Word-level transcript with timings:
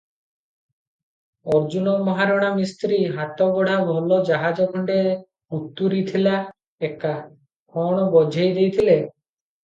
ଅର୍ଜୁନ 1.55 1.91
ମହାରଣା 2.05 2.47
ମିସ୍ତ୍ରୀ 2.59 2.97
ହାତଗଢ଼ା 3.17 3.75
ଭଲ 3.89 4.17
ଜାହାଜ 4.29 4.65
ଖଣ୍ଡେ 4.71 4.95
ଉତୁରିଥିଲା 5.57 6.33
ଏକା- 6.89 7.19
କଣ 7.77 8.07
ବୋଝେଇ 8.17 8.57
ଦେଇଥିଲେ? 8.57 8.97